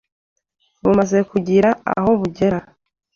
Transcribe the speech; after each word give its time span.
bumaze 0.83 1.17
kugira 1.31 1.69
aho 1.95 2.11
bugera 2.19 2.59